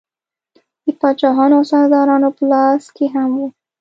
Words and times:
د 0.85 0.87
پاچاهانو 0.99 1.53
او 1.59 1.63
سردارانو 1.71 2.29
په 2.37 2.43
لاس 2.51 2.83
کې 2.95 3.05
هم 3.15 3.31
وه. 3.39 3.49